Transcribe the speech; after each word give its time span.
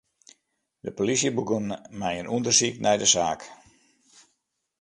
De 0.85 0.91
polysje 0.97 1.29
begûn 1.37 1.65
mei 1.99 2.15
in 2.21 2.31
ûndersyk 2.35 2.75
nei 2.83 2.97
de 3.01 3.07
saak. 3.13 3.41